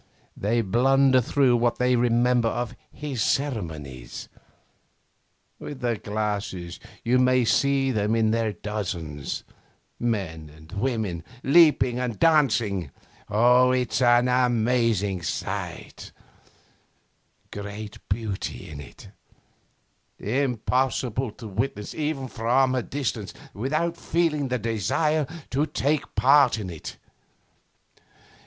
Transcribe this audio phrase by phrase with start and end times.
[0.35, 4.29] They blunder through what they remember of his ceremonies.
[5.59, 9.43] With the glasses you may see them in their dozens,
[9.99, 12.89] men and women, leaping and dancing.
[13.29, 16.11] It's an amazing sight,
[17.51, 19.09] great beauty in it,
[20.17, 26.71] impossible to witness even from a distance without feeling the desire to take part in
[26.71, 26.97] it.